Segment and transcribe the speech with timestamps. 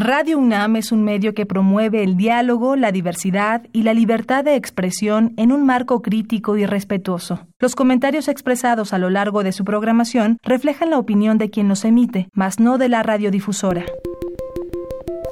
[0.00, 4.54] Radio UNAM es un medio que promueve el diálogo, la diversidad y la libertad de
[4.54, 7.48] expresión en un marco crítico y respetuoso.
[7.58, 11.84] Los comentarios expresados a lo largo de su programación reflejan la opinión de quien los
[11.84, 13.86] emite, mas no de la radiodifusora.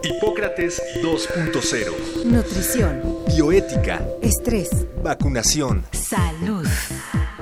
[0.03, 3.03] Hipócrates 2.0 Nutrición.
[3.29, 4.03] Bioética.
[4.21, 4.89] Estrés.
[5.01, 5.85] Vacunación.
[5.93, 6.67] Salud.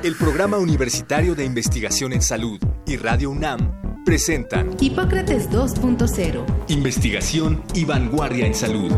[0.05, 6.45] El Programa Universitario de Investigación en Salud y Radio UNAM presentan Hipócrates 2.0.
[6.69, 8.93] Investigación y vanguardia en salud.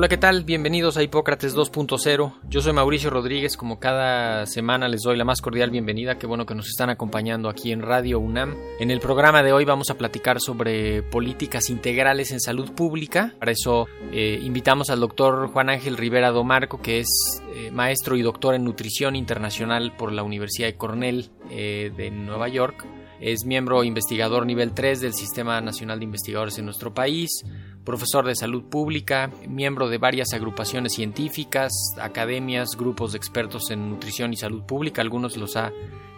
[0.00, 0.44] Hola, ¿qué tal?
[0.44, 2.32] Bienvenidos a Hipócrates 2.0.
[2.48, 6.16] Yo soy Mauricio Rodríguez, como cada semana les doy la más cordial bienvenida.
[6.16, 8.56] Qué bueno que nos están acompañando aquí en Radio UNAM.
[8.78, 13.34] En el programa de hoy vamos a platicar sobre políticas integrales en salud pública.
[13.38, 18.22] Para eso eh, invitamos al doctor Juan Ángel Rivera Domarco, que es eh, maestro y
[18.22, 22.86] doctor en nutrición internacional por la Universidad de Cornell eh, de Nueva York.
[23.20, 27.44] Es miembro investigador nivel 3 del Sistema Nacional de Investigadores en nuestro país
[27.84, 34.32] profesor de salud pública, miembro de varias agrupaciones científicas, academias, grupos de expertos en nutrición
[34.32, 35.72] y salud pública, algunos los ha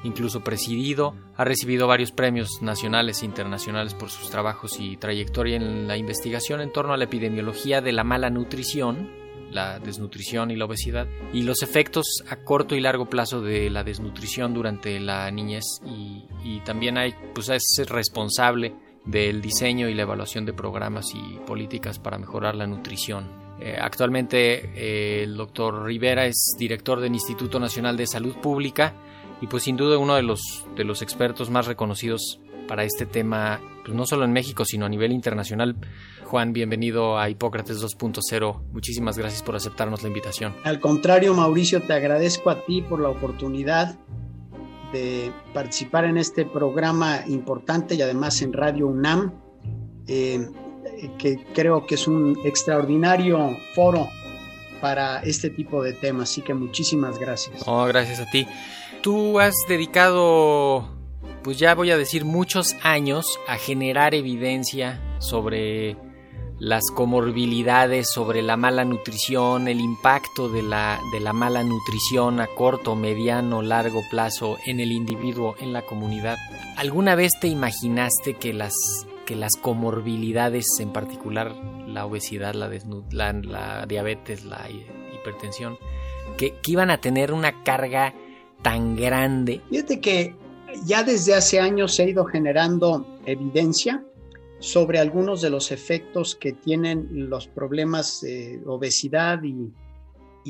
[0.05, 5.87] incluso presidido, ha recibido varios premios nacionales e internacionales por sus trabajos y trayectoria en
[5.87, 9.22] la investigación en torno a la epidemiología de la mala nutrición,
[9.53, 13.84] la desnutrición y la obesidad, y los efectos a corto y largo plazo de la
[13.84, 20.44] desnutrición durante la niñez y, también hay, pues es responsable del diseño y la evaluación
[20.44, 23.42] de programas y políticas para mejorar la nutrición.
[23.61, 28.94] Eh, actualmente eh, el doctor Rivera es director del Instituto Nacional de Salud Pública
[29.41, 33.61] y pues sin duda uno de los, de los expertos más reconocidos para este tema,
[33.85, 35.77] pues no solo en México, sino a nivel internacional.
[36.25, 38.63] Juan, bienvenido a Hipócrates 2.0.
[38.73, 40.55] Muchísimas gracias por aceptarnos la invitación.
[40.65, 43.99] Al contrario, Mauricio, te agradezco a ti por la oportunidad
[44.93, 49.33] de participar en este programa importante y además en Radio UNAM,
[50.06, 50.49] eh,
[51.19, 54.09] que creo que es un extraordinario foro
[54.81, 56.31] para este tipo de temas.
[56.31, 57.62] Así que muchísimas gracias.
[57.67, 58.47] Oh, gracias a ti.
[59.01, 60.89] Tú has dedicado,
[61.43, 65.97] pues ya voy a decir, muchos años a generar evidencia sobre
[66.62, 72.47] las comorbilidades sobre la mala nutrición, el impacto de la, de la mala nutrición a
[72.47, 76.37] corto, mediano, largo plazo en el individuo, en la comunidad.
[76.77, 78.75] ¿Alguna vez te imaginaste que las,
[79.27, 81.53] que las comorbilidades, en particular
[81.89, 84.69] la obesidad, la, diabetes, la
[85.12, 85.78] hipertensión,
[86.39, 88.15] que, que iban a tener una carga
[88.62, 89.62] tan grande?
[89.69, 90.37] Fíjate que
[90.84, 94.05] ya desde hace años se ha ido generando evidencia
[94.59, 99.72] sobre algunos de los efectos que tienen los problemas de obesidad y,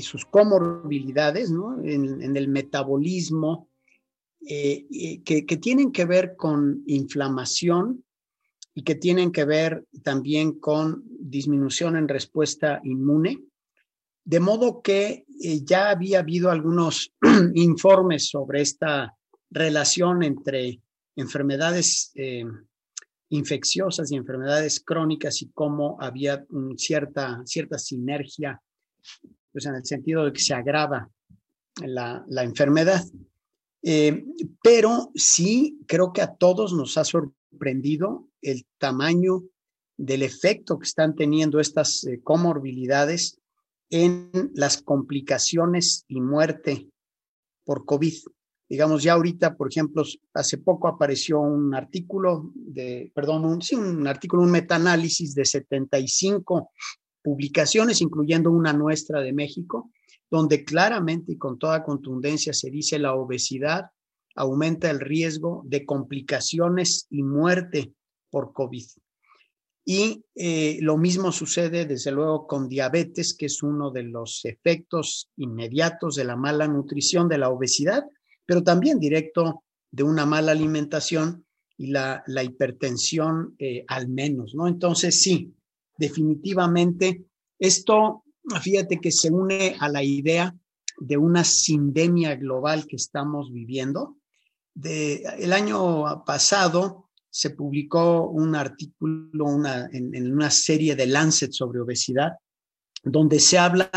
[0.00, 3.68] sus comorbilidades en, el metabolismo,
[4.46, 4.86] eh,
[5.22, 8.02] que, tienen que ver con inflamación
[8.74, 13.38] y que tienen que ver también con disminución en respuesta inmune.
[14.24, 17.12] De modo que eh, ya había habido algunos
[17.54, 19.14] informes sobre esta
[19.52, 20.80] relación entre
[21.16, 22.44] enfermedades eh,
[23.28, 26.44] infecciosas y enfermedades crónicas y cómo había
[26.76, 28.60] cierta, cierta sinergia,
[29.52, 31.10] pues en el sentido de que se agrava
[31.80, 33.02] la, enfermedad.
[33.82, 34.24] Eh,
[34.62, 39.44] pero sí creo que a todos nos ha sorprendido el tamaño
[39.96, 43.38] del efecto que están teniendo estas eh, comorbilidades
[43.90, 46.88] en las complicaciones y muerte
[47.64, 48.14] por COVID.
[48.72, 50.02] Digamos, ya ahorita, por ejemplo,
[50.32, 56.70] hace poco apareció un artículo de, perdón, sí, un artículo, un metaanálisis de 75
[57.22, 59.90] publicaciones, incluyendo una nuestra de México,
[60.30, 63.90] donde claramente y con toda contundencia se dice la obesidad
[64.36, 67.92] aumenta el riesgo de complicaciones y muerte
[68.30, 68.86] por COVID.
[69.84, 75.28] Y eh, lo mismo sucede, desde luego, con diabetes, que es uno de los efectos
[75.36, 78.04] inmediatos de la mala nutrición, de la obesidad,
[78.46, 81.44] pero también directo de una mala alimentación
[81.76, 84.68] y la, hipertensión eh, al menos, ¿no?
[84.68, 85.52] Entonces, sí,
[85.96, 87.24] definitivamente,
[87.58, 88.24] esto,
[88.60, 90.54] fíjate que se une a la idea
[90.98, 94.16] de una sindemia global que estamos viviendo.
[94.74, 101.52] De, el año pasado se publicó un artículo una, en, en una serie de Lancet
[101.52, 102.32] sobre obesidad,
[103.02, 103.90] donde se habla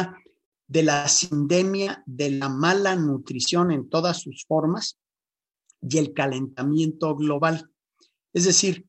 [0.67, 4.97] de la sindemia, de la mala nutrición en todas sus formas
[5.81, 7.69] y el calentamiento global.
[8.33, 8.85] Es decir,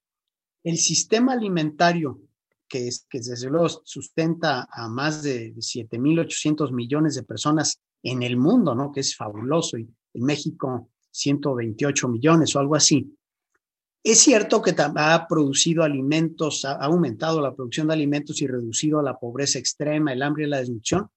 [0.64, 2.20] el sistema alimentario
[2.69, 8.37] que, es, que desde luego sustenta a más de 7.800 millones de personas en el
[8.37, 8.90] mundo, ¿no?
[8.90, 9.78] Que es fabuloso.
[9.78, 13.17] Y en México, 128 millones o algo así.
[14.02, 19.19] Es cierto que ha producido alimentos, ha aumentado la producción de alimentos y reducido la
[19.19, 21.11] pobreza extrema, el hambre y la desnutrición,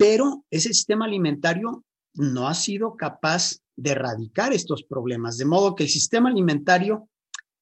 [0.00, 5.82] pero ese sistema alimentario no ha sido capaz de erradicar estos problemas, de modo que
[5.82, 7.10] el sistema alimentario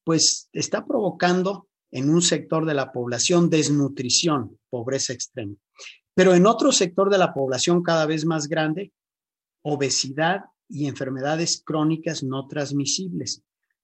[0.05, 5.55] pues está provocando en un sector de la población desnutrición, pobreza extrema,
[6.15, 8.93] pero en otro sector de la población cada vez más grande,
[9.61, 13.43] obesidad y enfermedades crónicas no transmisibles.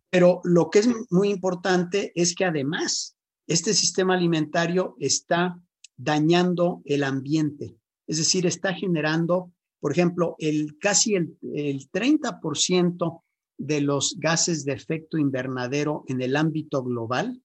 [0.10, 3.18] Pero lo que es muy importante es que además
[3.48, 5.60] este sistema alimentario está
[5.98, 7.76] dañando el ambiente,
[8.08, 13.22] es decir, está generando, por ejemplo, el casi el, el 30%
[13.58, 17.42] de los gases de efecto invernadero en el ámbito global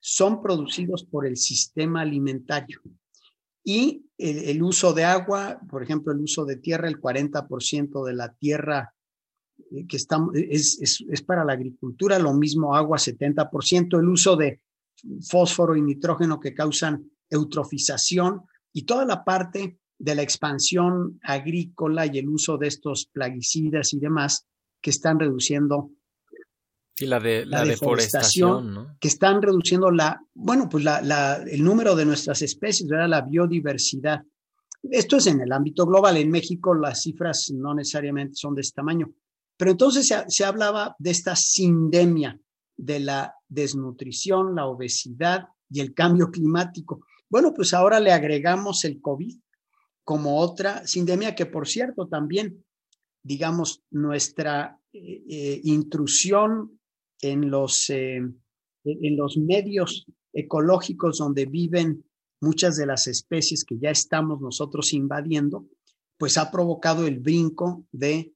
[0.00, 2.80] son producidos por el sistema alimentario.
[3.64, 8.32] Y el, uso de agua, por ejemplo, el uso de tierra, el 40% de la
[8.32, 8.94] tierra
[9.72, 14.60] eh, que está, es, es, para la agricultura, lo mismo agua 70%, el uso de
[15.28, 22.18] fósforo y nitrógeno que causan eutrofización y toda la parte de la expansión agrícola y
[22.18, 24.46] el uso de estos plaguicidas y demás
[24.80, 25.90] que están reduciendo
[26.98, 32.06] y la de la, deforestación, que están reduciendo la, bueno, pues la, el número de
[32.06, 33.08] nuestras especies, ¿verdad?
[33.08, 34.22] la biodiversidad.
[34.82, 36.16] Esto es en el ámbito global.
[36.16, 39.12] En México las cifras no necesariamente son de este tamaño.
[39.58, 42.38] Pero entonces se, hablaba de esta sindemia
[42.76, 47.04] de la desnutrición, la obesidad y el cambio climático.
[47.28, 49.36] Bueno, pues ahora le agregamos el COVID
[50.06, 52.64] como otra sindemia que, por cierto, también,
[53.24, 56.78] digamos, nuestra eh, eh, intrusión
[57.20, 58.18] en los, eh,
[58.84, 62.04] en los medios ecológicos donde viven
[62.40, 65.66] muchas de las especies que ya estamos nosotros invadiendo,
[66.16, 68.32] pues ha provocado el brinco de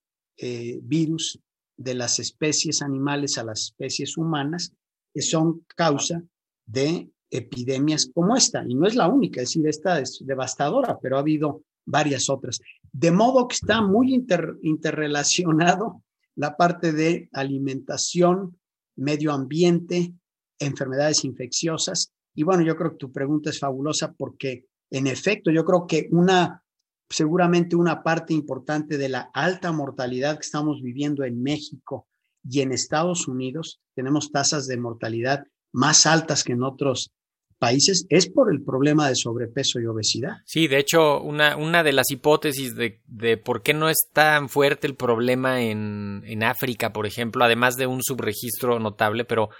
[0.82, 1.38] virus
[1.76, 4.74] de las especies animales a las especies humanas,
[5.12, 6.24] que son causa
[6.66, 8.64] de epidemias como esta.
[8.66, 12.60] Y no es la única, es decir, esta es devastadora, pero ha habido varias otras.
[12.92, 14.14] De modo que está muy
[14.62, 16.02] interrelacionado
[16.36, 18.58] la parte de alimentación,
[18.96, 20.14] medio ambiente,
[20.58, 22.12] enfermedades infecciosas.
[22.34, 26.08] Y bueno, yo creo que tu pregunta es fabulosa porque en efecto, yo creo que
[26.10, 26.62] una,
[27.08, 32.08] seguramente una parte importante de la alta mortalidad que estamos viviendo en México
[32.42, 37.12] y en Estados Unidos, tenemos tasas de mortalidad más altas que en otros
[37.60, 40.38] países es por el problema de sobrepeso y obesidad.
[40.46, 44.48] Sí, de hecho, una, una de las hipótesis de, de, por qué no es tan
[44.48, 49.50] fuerte el problema en, en África, por ejemplo, además de un subregistro notable, pero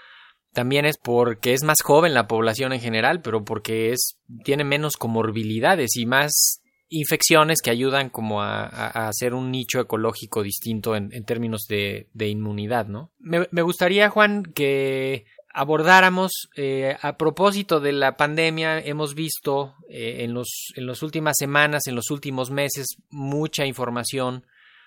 [0.51, 4.97] también es porque es más joven la población en general, pero porque es, tiene menos
[4.97, 11.09] comorbilidades y más infecciones que ayudan como a, a hacer un nicho ecológico distinto en,
[11.13, 13.11] en términos de, de, inmunidad, ¿no?
[13.17, 20.23] Me, me gustaría, Juan, que abordáramos eh, a propósito de la pandemia hemos visto eh,
[20.23, 24.45] en los en las últimas semanas en los últimos meses mucha información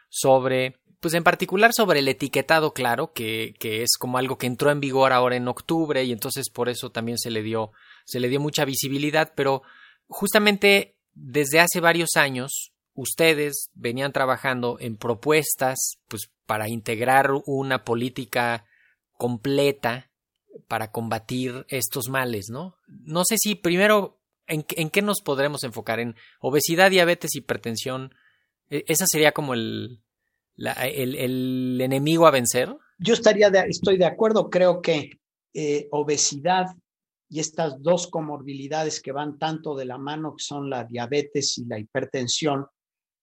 [0.09, 4.71] sobre pues en particular sobre el etiquetado claro que, que es como algo que entró
[4.71, 7.73] en vigor ahora en octubre y entonces por eso también se le dio
[8.05, 9.33] se le dio mucha visibilidad.
[9.35, 9.63] Pero
[10.07, 18.67] justamente desde hace varios años ustedes venían trabajando en propuestas pues para integrar una política
[19.17, 20.11] completa
[20.69, 22.77] para combatir estos males, ¿no?
[22.89, 26.01] No sé si primero, ¿en, qué nos podremos enfocar?
[26.01, 28.15] ¿En obesidad, diabetes, hipertensión?
[28.71, 30.03] ¿E, ¿Esa sería como el,
[30.57, 32.75] el, enemigo a vencer?
[32.99, 35.21] Yo estaría de, estoy de acuerdo, creo que
[35.53, 36.67] eh, obesidad
[37.29, 41.65] y estas dos comorbilidades que van tanto de la mano, que son la diabetes y
[41.65, 42.67] la hipertensión,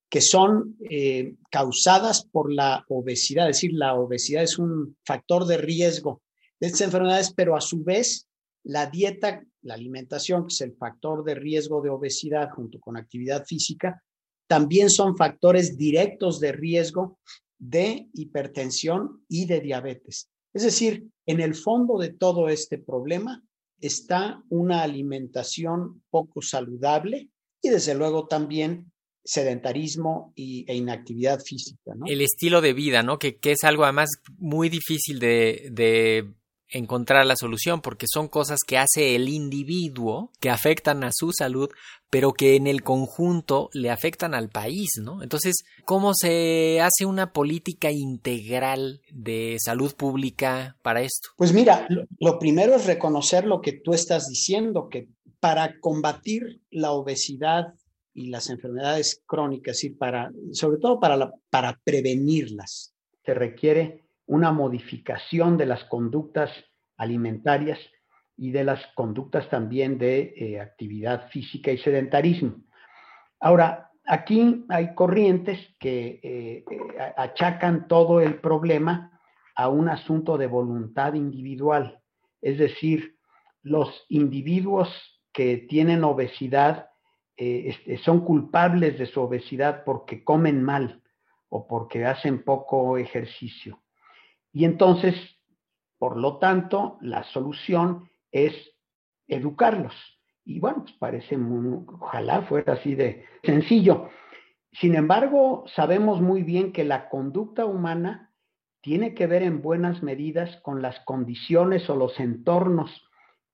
[0.10, 5.58] que son eh, causadas por la obesidad, es decir, la obesidad es un factor de
[5.58, 6.22] riesgo
[6.62, 8.28] de estas enfermedades, pero a su vez
[8.64, 13.44] la dieta, la alimentación, que es el factor de riesgo de obesidad junto con actividad
[13.46, 14.04] física,
[14.48, 17.18] también son factores directos de riesgo
[17.58, 20.30] de hipertensión y de diabetes.
[20.54, 23.44] Es decir, en el fondo de todo este problema
[23.80, 27.30] está una alimentación poco saludable
[27.62, 28.92] y desde luego también
[29.24, 31.94] sedentarismo y, e inactividad física.
[32.06, 33.18] El estilo de vida, ¿no?
[33.18, 36.28] Que, que es algo además muy difícil de
[36.72, 41.70] encontrar la solución porque son cosas que hace el individuo que afectan a su salud
[42.12, 45.24] pero que en el conjunto le afectan al país, ¿no?
[45.24, 51.30] Entonces, ¿cómo se hace una política integral de salud pública para esto?
[51.38, 51.88] Pues mira,
[52.20, 55.08] lo, primero es reconocer lo que tú estás diciendo, que
[55.40, 57.76] para combatir la obesidad
[58.14, 64.01] y las enfermedades crónicas y para, sobre todo para, para prevenirlas, se requiere
[64.32, 66.50] una modificación de las conductas
[66.96, 67.78] alimentarias
[68.38, 72.64] y de las conductas también de eh, actividad física y sedentarismo.
[73.42, 79.20] Ahora, aquí hay corrientes que eh, eh, achacan todo el problema
[79.54, 82.00] a un asunto de voluntad individual,
[82.42, 83.18] es decir,
[83.64, 84.88] los individuos
[85.34, 86.88] que tienen obesidad
[87.36, 91.02] este, son culpables de su obesidad porque comen mal
[91.50, 93.82] o porque hacen poco ejercicio.
[94.54, 95.16] Y entonces,
[95.98, 98.54] por lo tanto, la solución es
[99.28, 99.94] educarlos.
[100.44, 104.10] Y bueno, pues parece muy, ojalá fuera así de sencillo.
[104.74, 108.32] Sin embargo, sabemos muy bien que la conducta humana
[108.82, 113.08] tiene que ver en buenas medidas con las condiciones o los entornos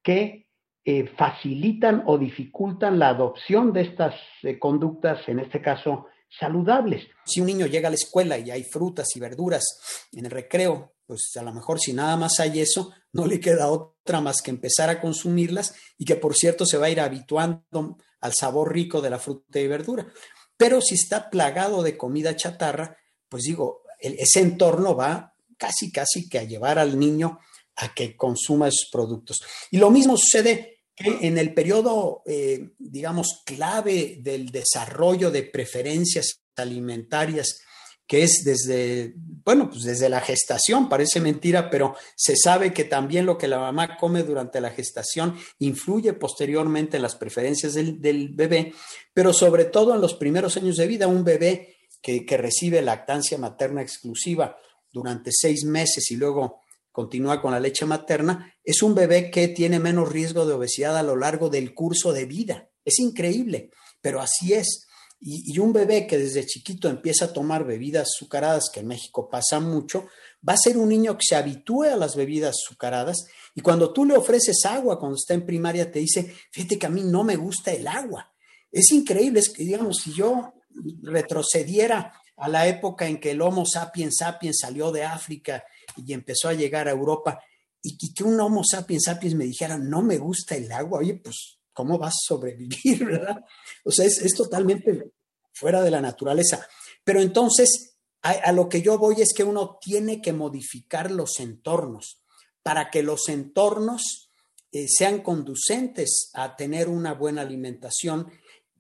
[0.03, 0.47] que
[0.85, 7.07] eh, facilitan o dificultan la adopción de estas eh, conductas, en este caso, saludables.
[7.25, 9.63] Si un niño llega a la escuela y hay frutas y verduras
[10.11, 13.69] en el recreo, pues a lo mejor si nada más hay eso, no le queda
[13.69, 17.97] otra más que empezar a consumirlas y que por cierto se va a ir habituando
[18.19, 20.11] al sabor rico de la fruta y verdura.
[20.57, 22.97] Pero si está plagado de comida chatarra,
[23.29, 27.39] pues digo, ese entorno va casi, casi que a llevar al niño
[27.75, 29.41] a que consuma esos productos.
[29.71, 37.61] Y lo mismo sucede en el periodo, eh, digamos, clave del desarrollo de preferencias alimentarias
[38.07, 43.25] que es desde, bueno, pues desde la gestación, parece mentira, pero se sabe que también
[43.25, 48.73] lo que la mamá come durante la gestación influye posteriormente en las preferencias del, bebé,
[49.13, 53.37] pero sobre todo en los primeros años de vida, un bebé que, que recibe lactancia
[53.37, 54.57] materna exclusiva
[54.89, 56.61] durante seis meses y luego
[56.97, 61.03] continúa con la leche materna, es un bebé que tiene menos riesgo de obesidad a
[61.03, 62.71] lo largo del curso de vida.
[62.83, 63.69] Es increíble,
[64.01, 64.87] pero así es.
[65.19, 69.59] Y, un bebé que desde chiquito empieza a tomar bebidas azucaradas, que en México pasa
[69.59, 70.07] mucho,
[70.47, 74.03] va a ser un niño que se habitúe a las bebidas azucaradas y cuando tú
[74.03, 77.35] le ofreces agua cuando está en primaria te dice, fíjate que a mí no me
[77.35, 78.33] gusta el agua.
[78.71, 80.55] Es increíble, es que digamos, si yo
[81.03, 85.63] retrocediera a la época en que el Homo sapiens sapiens salió de África
[85.97, 87.39] y empezó a llegar a Europa
[87.81, 91.59] y, que un Homo sapiens sapiens me dijera, no me gusta el agua, oye, pues
[91.73, 93.45] ¿cómo vas a sobrevivir, verdad?
[93.83, 95.11] O sea, es, totalmente
[95.53, 96.67] fuera de la naturaleza.
[97.03, 102.21] Pero entonces, a, lo que yo voy es que uno tiene que modificar los entornos
[102.63, 104.31] para que los entornos
[104.71, 108.29] eh, sean conducentes a tener una buena alimentación,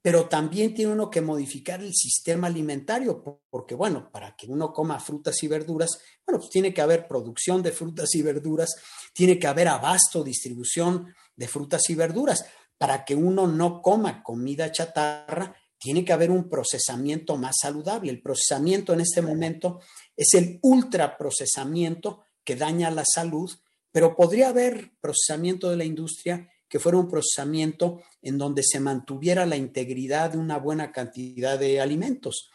[0.01, 4.99] pero también tiene uno que modificar el sistema alimentario, porque bueno, para que uno coma
[4.99, 8.69] frutas y verduras, bueno, pues tiene que haber producción de frutas y verduras,
[9.13, 12.45] tiene que haber abasto, distribución de frutas y verduras
[12.77, 18.11] para que uno no coma comida chatarra, tiene que haber un procesamiento más saludable.
[18.11, 19.79] El procesamiento en este momento
[20.15, 23.51] es el ultraprocesamiento que daña la salud,
[23.91, 29.45] pero podría haber procesamiento de la industria que fuera un procesamiento en donde se mantuviera
[29.45, 32.49] la integridad de una buena cantidad de alimentos.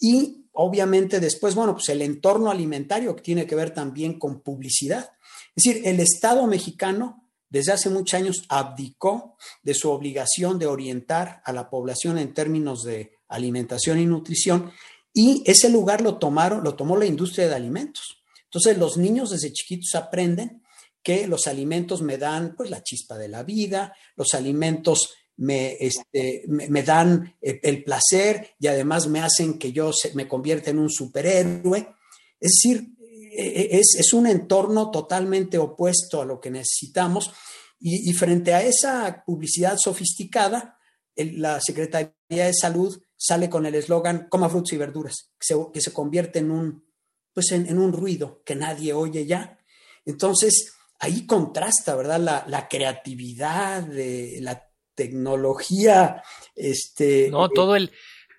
[0.00, 5.12] Y obviamente después, bueno, pues el entorno alimentario tiene que ver también con publicidad.
[5.54, 11.40] Es decir, el Estado mexicano desde hace muchos años abdicó de su obligación de orientar
[11.44, 14.72] a la población en términos de alimentación y nutrición
[15.12, 18.24] y ese lugar lo tomaron, lo tomó la industria de alimentos.
[18.46, 20.63] Entonces los niños desde chiquitos aprenden
[21.04, 26.44] que los alimentos me dan pues la chispa de la vida, los alimentos me, este,
[26.48, 31.94] me, dan el, placer y además me hacen que yo me convierta en un superhéroe.
[32.40, 32.88] Es decir,
[33.36, 37.32] e, e, es, un entorno totalmente opuesto a lo que necesitamos
[37.80, 40.78] y, frente a esa publicidad sofisticada,
[41.16, 46.38] la Secretaría de Salud sale con el eslogan coma frutas y verduras, que se, convierte
[46.38, 46.84] en un,
[47.32, 49.58] pues en, un ruido que nadie oye ya.
[50.06, 52.20] Entonces, ahí contrasta, ¿verdad?
[52.20, 56.22] La, la creatividad, de, la tecnología,
[56.54, 57.28] este...
[57.30, 57.92] No, todo el...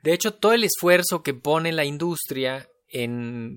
[0.03, 2.69] De hecho, todo el esfuerzo que pone la industria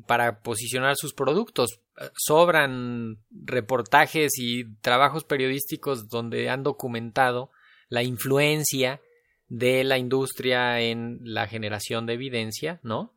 [0.06, 1.80] para posicionar sus productos.
[2.16, 7.50] Sobran reportajes y trabajos periodísticos donde han documentado
[7.88, 9.00] la influencia
[9.48, 13.14] de la industria en la generación de evidencia, ¿no?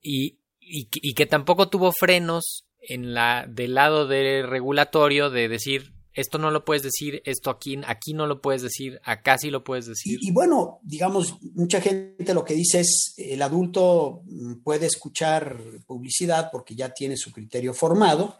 [0.00, 6.38] Y, y, que tampoco tuvo frenos en la del lado del regulatorio de decir esto
[6.38, 9.86] no lo puedes decir, esto aquí, aquí no lo puedes decir, acá sí lo puedes
[9.86, 10.18] decir.
[10.22, 14.22] Y, bueno, digamos, mucha gente lo que dice es, el adulto
[14.62, 18.38] puede escuchar publicidad porque ya tiene su criterio formado,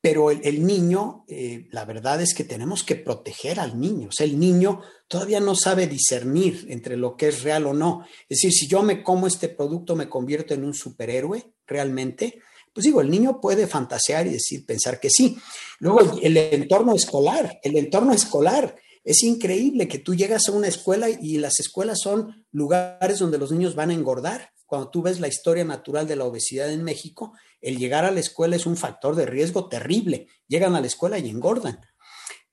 [0.00, 4.08] pero el, niño, eh, la verdad es que tenemos que proteger al niño.
[4.08, 8.04] O sea, el niño todavía no sabe discernir entre lo que es real o no.
[8.28, 12.40] Es decir, si yo me como este producto, me convierto en un superhéroe realmente
[12.72, 15.36] pues digo, el niño puede fantasear y decir, pensar que sí.
[15.78, 18.76] Luego el, entorno escolar, el entorno escolar.
[19.04, 23.50] Es increíble que tú llegas a una escuela y las escuelas son lugares donde los
[23.50, 24.52] niños van a engordar.
[24.64, 28.20] Cuando tú ves la historia natural de la obesidad en México, el llegar a la
[28.20, 30.28] escuela es un factor de riesgo terrible.
[30.46, 31.80] Llegan a la escuela y engordan.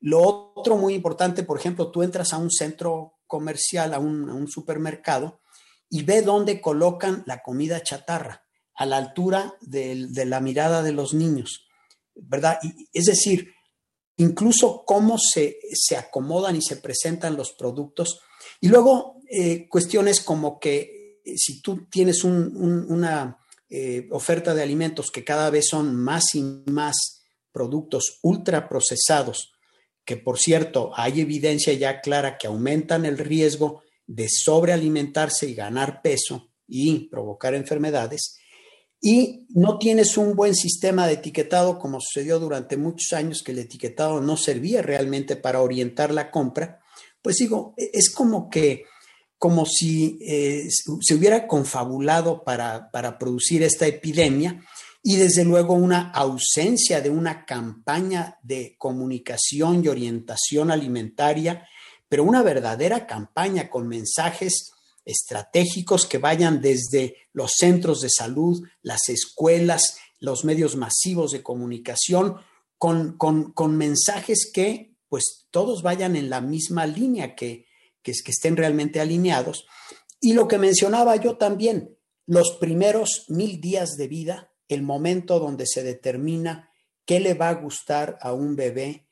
[0.02, 5.42] Lo otro muy importante, por ejemplo, tú entras a un centro comercial, a un, supermercado,
[5.90, 8.49] y ve dónde colocan la comida chatarra
[8.80, 11.68] a la altura de, la mirada de los niños,
[12.16, 12.60] ¿verdad?
[12.94, 13.52] es decir,
[14.16, 15.60] incluso cómo se,
[15.98, 18.22] acomodan y se presentan los productos.
[18.62, 23.38] Y luego eh, cuestiones como que eh, si tú tienes una
[23.70, 29.52] eh, oferta de alimentos que cada vez son más y más productos ultraprocesados,
[30.06, 36.02] que por cierto hay evidencia ya clara que aumentan el riesgo de sobrealimentarse y ganar
[36.02, 38.39] peso y provocar enfermedades,
[39.02, 43.60] y no tienes un buen sistema de etiquetado, como sucedió durante muchos años, que el
[43.60, 46.80] etiquetado no servía realmente para orientar la compra,
[47.22, 48.84] pues digo, e, es como que,
[49.38, 50.68] como si eh,
[51.02, 54.62] se hubiera confabulado para, para producir esta epidemia
[55.02, 61.66] y desde luego una ausencia de una campaña de comunicación y orientación alimentaria,
[62.10, 64.74] pero una verdadera campaña con mensajes
[65.06, 72.36] estratégicos que vayan desde los centros de salud, las escuelas, los medios masivos de comunicación,
[72.78, 77.66] con, con, mensajes que pues todos vayan en la misma línea, que,
[78.02, 79.66] que, que estén realmente alineados.
[80.22, 85.66] Y lo que mencionaba yo también, los primeros mil días de vida, el momento donde
[85.66, 86.70] se determina
[87.06, 89.08] qué le va a gustar a un bebé,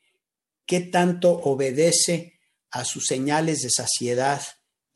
[0.64, 2.38] qué tanto obedece
[2.70, 4.42] a sus señales de saciedad,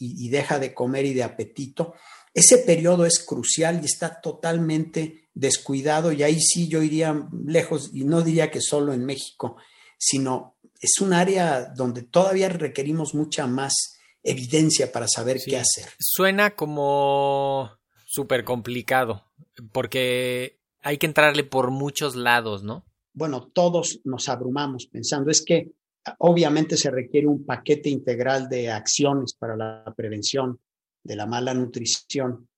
[0.05, 1.95] y, deja de comer y de apetito,
[2.35, 8.05] ese periodo es crucial y está totalmente descuidado y ahí sí yo iría lejos y
[8.05, 9.57] no diría que solo en México,
[9.99, 15.91] sino es un área donde todavía requerimos mucha más evidencia para saber qué hacer.
[15.99, 17.71] Suena como
[18.07, 19.25] súper complicado
[19.73, 22.85] porque hay que entrarle por muchos lados, ¿no?
[23.15, 25.73] Bueno, todos nos abrumamos pensando, es que
[26.19, 30.59] Obviamente se requiere un paquete integral de acciones para la prevención
[31.03, 32.49] de la mala nutrición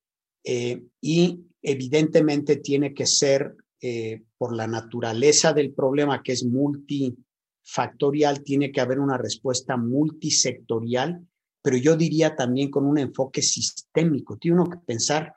[0.42, 8.42] eh, y evidentemente tiene que ser eh, por la naturaleza del problema que es multifactorial,
[8.42, 11.26] tiene que haber una respuesta multisectorial,
[11.62, 14.36] pero yo diría también con un enfoque sistémico.
[14.38, 15.34] Tiene uno que pensar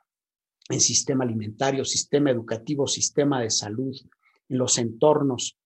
[0.68, 3.94] en sistema alimentario, sistema educativo, sistema de salud,
[4.48, 5.58] en los entornos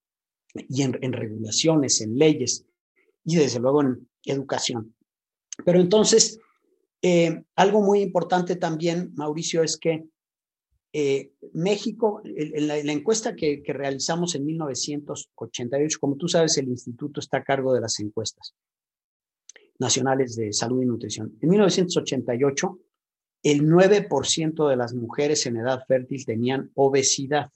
[0.55, 2.65] y en, regulaciones, en leyes
[3.25, 4.95] y desde luego en educación.
[5.65, 6.39] Pero entonces,
[7.01, 10.05] eh, algo muy importante también, Mauricio, es que
[10.93, 17.21] eh, México, en la, encuesta que, que, realizamos en 1988, como tú sabes, el instituto
[17.21, 18.55] está a cargo de las encuestas
[19.79, 21.37] nacionales de salud y nutrición.
[21.41, 22.79] En 1988,
[23.43, 27.51] el 9% de las mujeres en edad fértil tenían obesidad.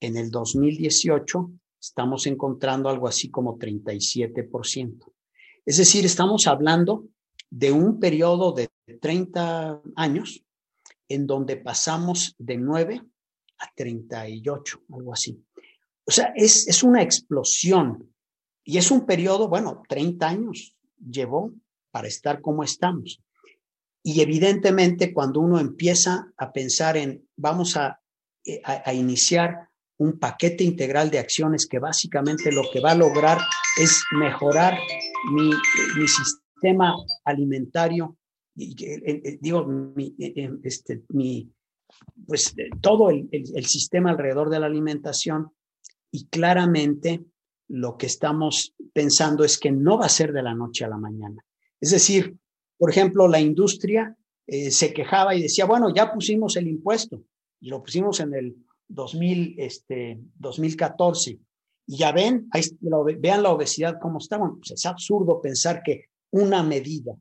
[0.00, 5.12] En el 2018, estamos encontrando algo así como 37%.
[5.64, 7.08] Es decir, estamos hablando
[7.50, 10.44] de un periodo de 30 años
[11.08, 13.02] en donde pasamos de 9
[13.58, 15.42] a 38, algo así.
[16.04, 18.14] O sea, es, es una explosión
[18.64, 21.52] y es un periodo, bueno, 30 años llevó
[21.90, 23.22] para estar como estamos.
[24.02, 28.00] Y evidentemente cuando uno empieza a pensar en, vamos a,
[28.44, 29.67] eh, a iniciar
[29.98, 33.38] un paquete integral de acciones que básicamente lo que va a lograr
[33.80, 34.78] es mejorar
[35.32, 35.50] mi,
[36.06, 38.16] sistema alimentario,
[38.54, 38.74] y,
[39.40, 40.14] digo, mi,
[40.62, 41.48] este, mi,
[42.26, 45.50] pues todo el, el sistema alrededor de la alimentación
[46.10, 47.24] y claramente
[47.68, 50.96] lo que estamos pensando es que no va a ser de la noche a la
[50.96, 51.44] mañana.
[51.80, 52.36] Es decir,
[52.76, 57.22] por ejemplo, la industria eh, se quejaba y decía, bueno, ya pusimos el impuesto
[57.60, 58.56] y lo pusimos en el
[58.88, 61.38] 2000, este, 2014.
[61.86, 62.48] Y ya ven,
[63.18, 64.38] vean la obesidad cómo está.
[64.38, 67.14] pues es absurdo pensar que una medida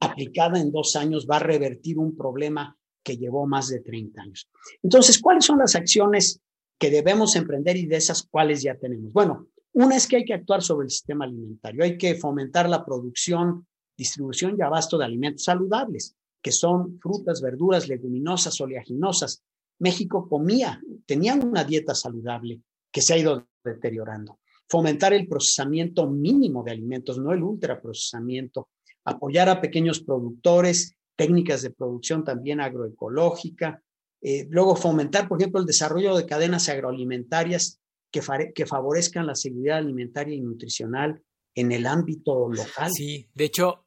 [0.00, 4.48] aplicada en dos años va a revertir un problema que llevó más de 30 años.
[4.82, 6.40] Entonces, ¿cuáles son las acciones
[6.78, 9.12] que debemos emprender y de esas cuáles ya tenemos.
[9.12, 12.84] Bueno, una es que hay que actuar sobre el sistema alimentario, hay que fomentar la
[12.84, 13.66] producción,
[13.96, 19.42] distribución y abasto de alimentos saludables, que son frutas, verduras, leguminosas, oleaginosas.
[19.78, 24.40] México comía, tenía una dieta saludable que se ha ido deteriorando.
[24.68, 28.68] Fomentar el procesamiento mínimo de alimentos, no el ultraprocesamiento.
[29.04, 33.82] Apoyar a pequeños productores, técnicas de producción también agroecológica,
[34.20, 40.34] eh, luego, fomentar, por ejemplo, el desarrollo de cadenas agroalimentarias que, favorezcan la seguridad alimentaria
[40.34, 41.22] y nutricional
[41.54, 42.90] en el ámbito local.
[42.92, 43.84] Sí, de hecho,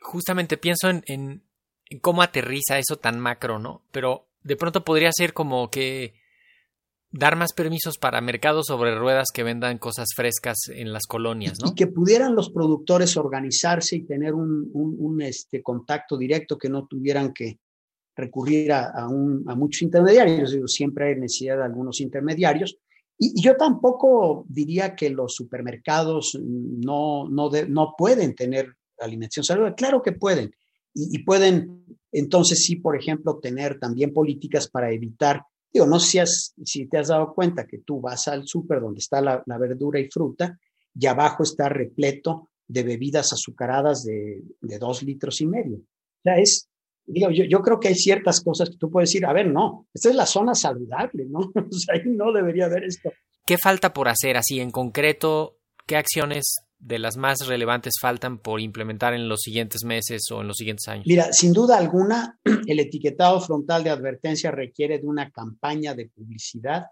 [0.00, 1.44] justamente pienso en, en,
[2.00, 3.84] cómo aterriza eso tan macro, ¿no?
[3.92, 6.14] Pero de pronto podría ser como que
[7.10, 11.70] dar más permisos para mercados sobre ruedas que vendan cosas frescas en las colonias, ¿no?
[11.70, 16.68] Y que pudieran los productores organizarse y tener un, un, un este, contacto directo, que
[16.68, 17.58] no tuvieran que
[18.14, 20.56] recurrir a, a, a muchos intermediarios.
[20.66, 22.76] Siempre hay necesidad de algunos intermediarios.
[23.18, 29.44] Y, y yo tampoco diría que los supermercados no, no, de, no pueden tener alimentación
[29.44, 29.74] saludable.
[29.74, 30.54] Claro que pueden.
[30.92, 31.84] Y, y, pueden,
[32.18, 36.86] entonces sí, por ejemplo, tener también políticas para evitar, digo, no sé si, has, si
[36.88, 40.58] te has dado cuenta que tú vas al súper donde está la, verdura y fruta
[40.94, 45.76] y abajo está repleto de bebidas azucaradas de, de dos litros y medio.
[45.76, 46.70] O sea, es,
[47.04, 49.86] digo, yo, yo, creo que hay ciertas cosas que tú puedes decir, a ver, no,
[49.92, 51.40] esta es la zona saludable, ¿no?
[51.54, 53.12] O sea, ahí no debería haber esto.
[53.44, 55.58] ¿Qué falta por hacer así en concreto?
[55.86, 60.48] ¿Qué acciones de las más relevantes faltan por implementar en los siguientes meses o en
[60.48, 61.06] los siguientes años?
[61.06, 66.86] Mira, sin duda alguna, el etiquetado frontal de advertencia requiere de una campaña de publicidad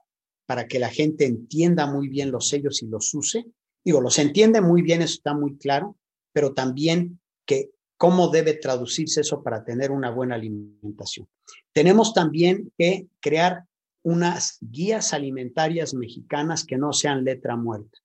[0.47, 3.47] para que la gente entienda muy bien los sellos y los use.
[3.85, 5.97] Digo, los entiende muy bien, eso está muy claro,
[6.33, 11.29] pero también que cómo debe traducirse eso para tener una buena alimentación.
[11.73, 13.65] Tenemos también que crear
[14.03, 17.99] unas guías alimentarias mexicanas que no sean letra muerta,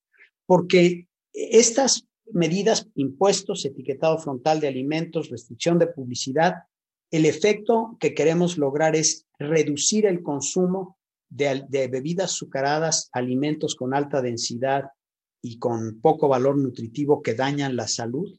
[0.46, 6.56] porque estas medidas, impuestos, etiquetado frontal de alimentos, restricción de publicidad,
[7.12, 10.98] el efecto que queremos lograr es reducir el consumo
[11.30, 14.86] de, bebidas azucaradas, alimentos con alta densidad
[15.42, 18.38] y con poco valor nutritivo que dañan la salud,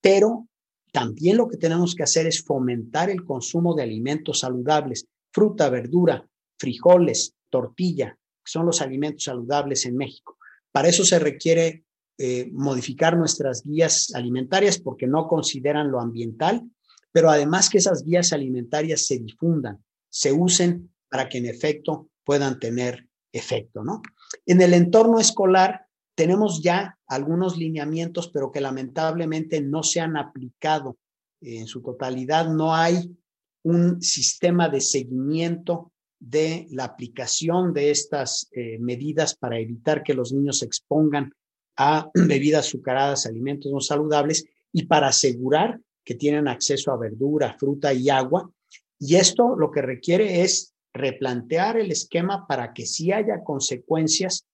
[0.00, 0.48] pero
[0.92, 6.28] también lo que tenemos que hacer es fomentar el consumo de alimentos saludables, fruta, verdura,
[6.58, 10.36] frijoles, tortilla, que son los alimentos saludables en México.
[10.72, 11.84] Para eso se requiere
[12.22, 16.70] eh, modificar nuestras guías alimentarias porque no consideran lo ambiental,
[17.12, 22.58] pero además que esas guías alimentarias se difundan, se usen para que en efecto puedan
[22.58, 24.02] tener efecto, ¿no?
[24.44, 30.98] En el entorno escolar tenemos ya algunos lineamientos, pero que lamentablemente no se han aplicado
[31.40, 32.50] en su totalidad.
[32.52, 33.16] No hay
[33.62, 40.34] un sistema de seguimiento de la aplicación de estas eh, medidas para evitar que los
[40.34, 41.32] niños se expongan
[41.82, 47.94] a bebidas azucaradas, alimentos no saludables y para asegurar que tienen acceso a verdura, fruta
[47.94, 48.50] y agua.
[48.98, 54.44] Y esto lo que requiere es replantear el esquema para que sí haya consecuencias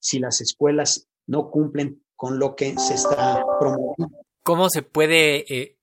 [0.00, 4.18] si las escuelas no cumplen con lo que se está promoviendo.
[4.42, 5.76] ¿Cómo se puede eh,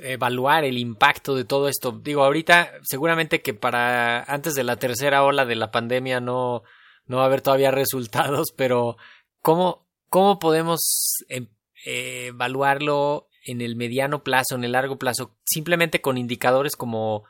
[0.00, 1.90] evaluar el impacto de todo esto?
[1.90, 6.62] Digo, ahorita seguramente que para antes de la tercera ola de la pandemia no,
[7.06, 8.96] no va a haber todavía resultados, pero
[9.42, 9.85] ¿cómo,
[10.16, 11.46] cómo podemos eh,
[11.84, 15.36] evaluarlo en el mediano plazo, en el largo plazo?
[15.44, 17.24] Simplemente con indicadores como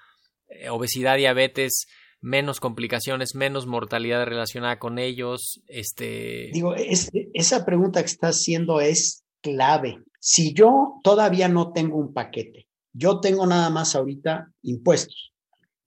[0.47, 1.89] eh, obesidad, diabetes,
[2.21, 5.61] menos complicaciones, menos mortalidad relacionada con ellos.
[5.67, 6.51] Este...
[6.53, 9.99] Digo, es, esa pregunta que estás haciendo es clave.
[10.21, 15.33] Si yo todavía no tengo un paquete, yo tengo nada más ahorita impuestos.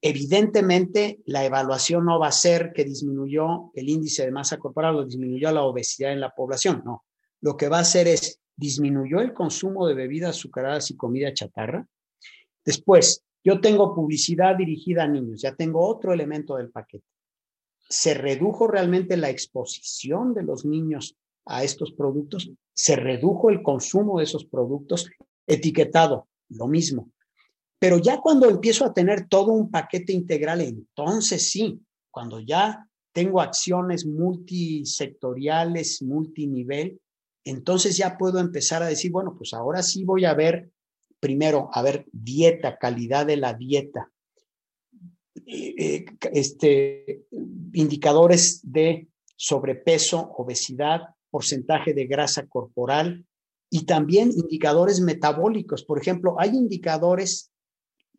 [0.02, 5.06] Evidentemente, la evaluación no va a ser que disminuyó el índice de masa corporal o
[5.06, 7.06] disminuyó la obesidad en la población, no.
[7.42, 11.88] Lo que va a hacer es disminuyó el consumo de bebidas azucaradas y comida chatarra.
[12.66, 17.06] Después, yo tengo publicidad dirigida a niños, ya tengo otro elemento del paquete.
[17.88, 24.20] Se redujo realmente la exposición de los niños a estos productos, se redujo el consumo
[24.20, 25.10] de esos productos,
[25.48, 27.10] etiquetado, lo mismo.
[27.80, 33.42] Pero ya cuando empiezo a tener todo un paquete integral, entonces sí, cuando ya tengo
[33.42, 37.00] acciones multisectoriales, multinivel,
[37.46, 40.70] entonces ya puedo empezar a decir, bueno, pues ahora sí voy a ver
[41.20, 44.12] primero, a ver, dieta, calidad de la dieta,
[45.46, 47.26] eh, eh, este,
[47.74, 53.26] indicadores de sobrepeso, obesidad, porcentaje de grasa corporal
[53.70, 55.84] y también indicadores metabólicos.
[55.84, 57.52] Por ejemplo, hay indicadores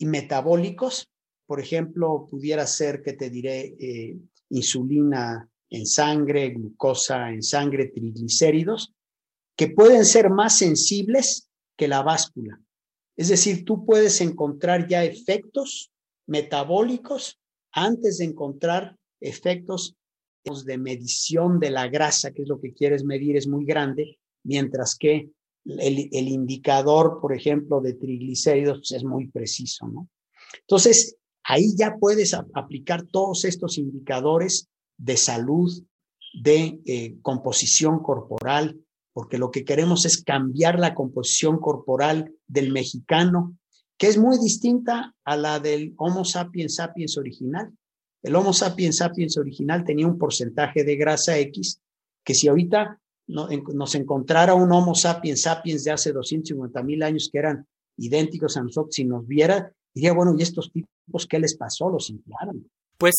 [0.07, 1.11] metabólicos,
[1.47, 4.19] por ejemplo, pudiera ser que te diré eh,
[4.51, 8.93] insulina en sangre, glucosa en sangre, triglicéridos,
[9.57, 12.61] que pueden ser más sensibles que la báscula.
[13.17, 15.91] Es decir, tú puedes encontrar ya efectos
[16.27, 17.39] metabólicos
[17.73, 19.97] antes de encontrar efectos
[20.65, 24.97] de medición de la grasa, que es lo que quieres medir, es muy grande, mientras
[24.97, 25.31] que
[25.65, 30.09] el, indicador, por ejemplo, de triglicéridos pues, es muy preciso, ¿no?
[30.61, 35.71] Entonces, ahí ya puedes aplicar todos estos indicadores de salud,
[36.43, 38.81] de eh, composición corporal,
[39.13, 43.57] porque lo que queremos es cambiar la composición corporal del mexicano,
[43.97, 47.73] que es muy distinta a la del Homo sapiens sapiens original.
[48.23, 51.81] El Homo sapiens sapiens original tenía un porcentaje de grasa X
[52.25, 57.39] que si ahorita nos encontrara un Homo sapiens sapiens de hace 250 mil años que
[57.39, 61.91] eran idénticos a nosotros, si nos viera, diría, bueno, ¿y estos tipos qué les pasó?
[61.91, 62.69] Los inflaron.
[62.97, 63.15] Pues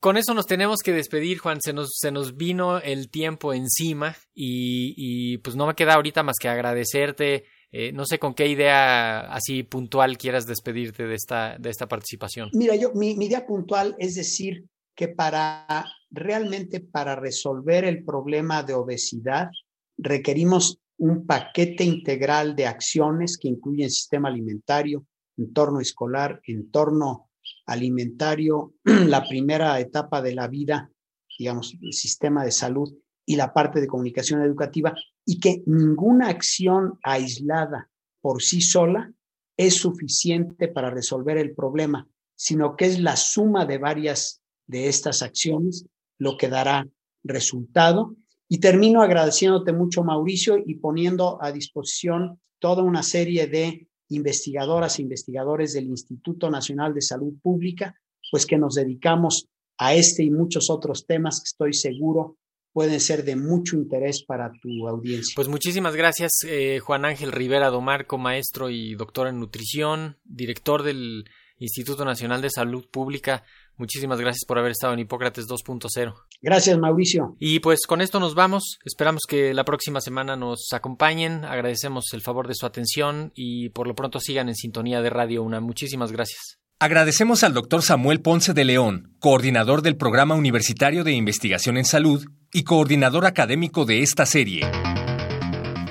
[0.00, 1.60] con eso nos tenemos que despedir, Juan.
[1.62, 6.22] Se nos, se nos vino el tiempo encima y, y pues no me queda ahorita
[6.22, 7.44] más que agradecerte.
[7.72, 12.50] Eh, no sé con qué idea así puntual quieras despedirte de esta, de esta participación.
[12.52, 18.62] Mira, yo, mi, mi idea puntual es decir que para realmente para resolver el problema
[18.62, 19.50] de obesidad
[19.98, 27.30] requerimos un paquete integral de acciones que incluyen sistema alimentario, entorno escolar, entorno
[27.66, 30.90] alimentario, la primera etapa de la vida,
[31.36, 32.94] digamos, el sistema de salud
[33.26, 34.94] y la parte de comunicación educativa,
[35.26, 39.12] y que ninguna acción aislada por sí sola
[39.56, 45.22] es suficiente para resolver el problema, sino que es la suma de varias de estas
[45.22, 45.86] acciones
[46.18, 46.86] lo que dará
[47.22, 48.16] resultado.
[48.48, 55.02] Y termino agradeciéndote mucho, Mauricio, y poniendo a disposición toda una serie de investigadoras e
[55.02, 57.98] investigadores del Instituto Nacional de Salud Pública,
[58.30, 59.48] pues que nos dedicamos
[59.78, 62.36] a este y muchos otros temas que estoy seguro
[62.72, 65.32] pueden ser de mucho interés para tu audiencia.
[65.36, 71.24] Pues muchísimas gracias, eh, Juan Ángel Rivera Domarco, maestro y doctor en nutrición, director del
[71.58, 73.44] Instituto Nacional de Salud Pública.
[73.76, 76.14] Muchísimas gracias por haber estado en Hipócrates 2.0.
[76.42, 77.36] Gracias, Mauricio.
[77.40, 78.78] Y pues con esto nos vamos.
[78.84, 81.44] Esperamos que la próxima semana nos acompañen.
[81.44, 85.42] Agradecemos el favor de su atención y por lo pronto sigan en sintonía de Radio
[85.42, 85.60] Una.
[85.60, 86.58] Muchísimas gracias.
[86.78, 92.24] Agradecemos al doctor Samuel Ponce de León, coordinador del Programa Universitario de Investigación en Salud
[92.52, 94.62] y coordinador académico de esta serie.